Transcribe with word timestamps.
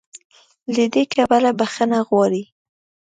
له 0.73 0.85
دې 0.93 1.03
کبله 1.13 1.51
"بخښنه 1.59 1.99
غواړي" 2.07 2.43